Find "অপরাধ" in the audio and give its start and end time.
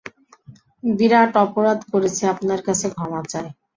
1.43-1.79